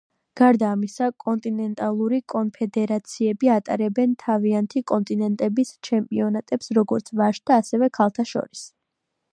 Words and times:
გარდა 0.39 0.69
ამისა 0.75 1.09
კონტინენტალური 1.23 2.19
კონფედერაციები 2.33 3.51
ატარებენ 3.57 4.17
თავიანთი 4.25 4.85
კონტინენტების 4.93 5.75
ჩემპიონატებს 5.91 6.75
როგორც 6.81 7.17
ვაჟთა, 7.21 7.61
ასევე 7.65 7.95
ქალთა 8.01 8.29
შორის. 8.35 8.67